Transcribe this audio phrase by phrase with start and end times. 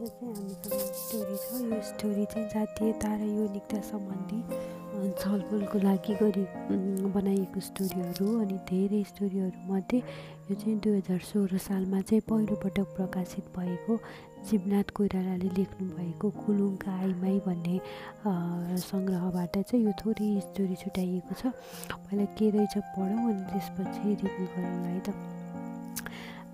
[0.00, 4.40] हामीसँग स्टोरी छ। यो स्टोरी चाहिँ जातीयता र यौनिकता सम्बन्धी
[5.20, 6.44] छलफलको लागि गरी
[7.12, 13.92] बनाइएको स्टोरीहरू अनि धेरै स्टोरीहरूमध्ये यो चाहिँ दुई हजार सोह्र सालमा चाहिँ पहिलोपटक प्रकाशित भएको
[14.48, 17.76] शिवनाथ कोइरालाले लेख्नुभएको कुलुङका आइमाई भन्ने
[18.80, 21.52] सङ्ग्रहबाट चाहिँ यो थोरै स्टोरी छुट्याइएको छ।
[21.92, 25.12] पहिला के रहेछ पढौँ अनि त्यसपछि रिभ्यू गरौँला है त।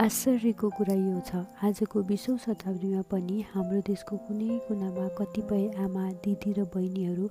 [0.00, 6.52] आश्चर्यको कुरा यो छ। आजको बिसौँ शताब्दीमा पनि हाम्रो देशको कुनै कुनामा कतिपय आमा दिदी
[6.56, 7.24] र बहिनीहरू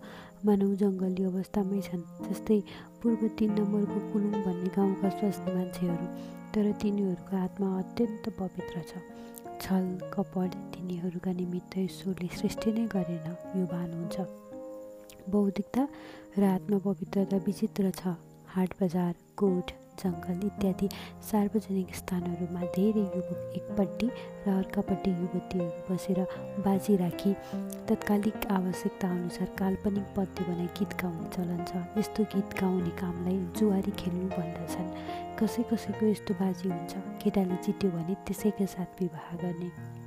[0.45, 2.59] मानव जङ्गली अवस्थामै छन् जस्तै
[3.01, 6.07] पूर्व तिन नम्बरको कुलुङ भन्ने गाउँका स्वास्नी मान्छेहरू।
[6.53, 8.93] तर तिनीहरूको आत्मा अत्यन्त पवित्र छ।
[9.57, 14.15] छल कपड तिनीहरूका निमित्त ईश्वरले सृष्टि नै गरेन यो भान हुन्छ।
[15.33, 15.83] बौद्धिकता
[16.37, 18.15] र आत्मपवित्रता विचित्र छ।
[18.53, 20.87] हाट बजार कोट जङ्गल इत्यादि
[21.31, 24.07] सार्वजनिक स्थानहरूमा धेरै युवक एकपट्टि
[24.47, 26.19] र अर्कापट्टि युवतीहरू बसेर
[26.65, 27.33] बाजी राखी
[27.89, 33.91] तत्कालिक आवश्यकता अनुसार काल्पनिक पद्य बनाई गीत गाउने चलन छ। यस्तो गीत गाउने कामलाई जुवारी
[33.91, 34.91] खेल्नु भन्दछन्।
[35.39, 40.00] कसै कसैको यस्तो बाजी हुन्छ। केटाले जित्यो भने त्यसैका साथ विवाह गर्ने।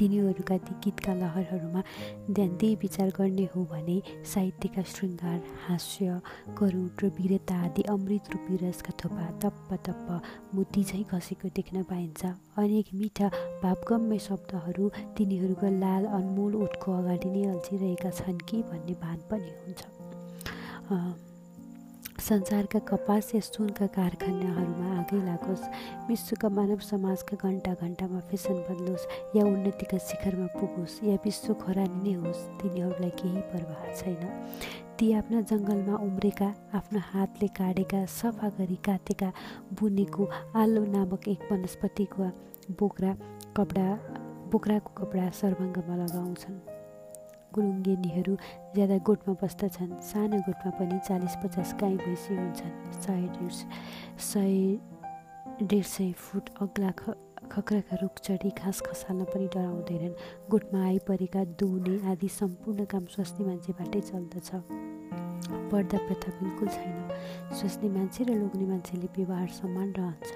[0.00, 1.82] तिनीहरूका ती गीतका लहरहरूमा
[2.30, 6.20] ध्यान दिई विचार गर्ने हो भने साहित्यका श्रृङ्गार हास्य
[6.58, 10.08] करुण र वीरता आदि अमृत रूपी रसका थोपा तप्प तप्प
[10.54, 12.24] मोती झैँ खसेको देख्न पाइन्छ।
[12.58, 13.28] अनेक मिठा
[13.62, 19.80] भावगम्य शब्दहरू तिनीहरूको लाल अनमोल ओठको अगाडि नै अल्झिरहेका छन् कि भन्ने भान पनि हुन्छ।
[22.30, 25.64] संसारका कपास या सुनका कारखानाहरूमा आगै लागोस्।
[26.08, 29.06] विश्वका मानव समाजका घन्टा घन्टामा फेसन बदलोस्
[29.36, 34.22] या उन्नतिका शिखरमा पुगोस् या विश्व खरानी नै होस् तिनीहरूलाई केही प्रभाव छैन।
[34.94, 39.32] ती आफ्ना जङ्गलमा उम्रेका आफ्नो हातले काटेका सफा गरी काटेका
[39.74, 42.30] बुनेको आलो नामक एक वनस्पतिको
[42.78, 43.12] बोक्रा
[43.58, 43.88] कपडा
[44.54, 46.79] बोक्राको कपडा सर्वाङ्गमा लगाउँछन्।
[47.54, 48.34] गुरुङ्गेनीहरू
[48.74, 53.52] ज्यादा गोठमा बस्दछन् सानो गोठमा पनि चालिस पचास गाई भैँसी हुन्छन्। सय डेढ
[54.30, 54.54] सय
[55.62, 57.16] डेढ सय फुट अग्ला ख
[57.50, 60.14] खक्राका रुख चढी घाँस खसाल्न पनि डराउँदैनन्।
[60.50, 64.50] गोठमा आइपरेका दुहुने आदि सम्पूर्ण काम स्वास्नी मान्छेबाटै चल्दछ।
[65.70, 66.96] पर्दा प्रथा बिल्कुल छैन।
[67.58, 70.30] स्वास्नी मान्छे र लोग्ने मान्छेले व्यवहार समान रहन्छ।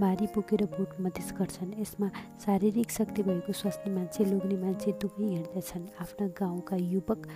[0.00, 5.86] भारी बोकेर भोट मधेस गर्छन् यसमा शारीरिक शक्ति भएको स्वास्नी मान्छे लोग्ने मान्छे दुवै हिँड्दछन्।
[6.00, 7.26] आफ्ना गाउँका युवक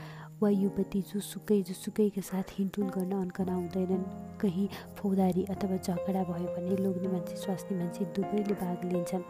[0.43, 4.05] वा युवती जोसुकै जोसुकैका साथ हिँडुल गर्न अन्कनाउँदैनन्
[4.39, 9.27] कहीँ फौदारी अथवा झगडा भयो भने लोग्ने मान्छे स्वास्नी मान्छे दुवैले भाग लिन्छन्।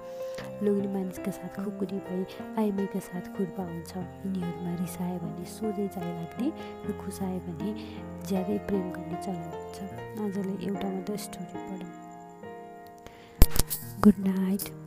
[0.64, 2.22] लोग्ने मानिसका साथ खुकुरी भई
[2.60, 6.53] आइमाईका साथ खुर्पा हुन्छ। यिनीहरूमा रिसायो भने सोझै जाइ लाग्ने
[6.84, 7.70] र खुसायो भने
[8.28, 9.76] ज्यादै प्रेम गर्ने चलन हुन्छ।
[10.20, 12.11] आजलाई एउटा मात्र स्टोरी पढौँ।
[14.02, 14.81] Good night.